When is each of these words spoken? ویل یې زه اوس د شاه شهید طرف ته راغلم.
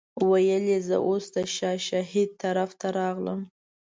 ویل 0.29 0.63
یې 0.73 0.79
زه 0.87 0.97
اوس 1.07 1.25
د 1.35 1.37
شاه 1.55 1.77
شهید 1.87 2.29
طرف 2.41 2.69
ته 2.79 2.87
راغلم. 2.99 3.39